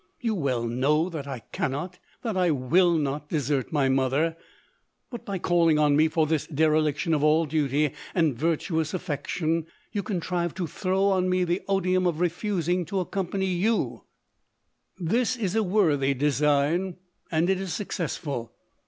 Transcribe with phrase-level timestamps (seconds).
[0.19, 4.35] You well know that I cannot, that I will not, desert my mother;
[5.11, 10.01] but by calling on me for this dereliction of all duty and virtuous affection, you
[10.01, 14.03] contrive to throw on me the odium of refusing to accompany you;
[14.97, 16.95] this i> a worthy design,
[17.31, 18.55] and it is successful.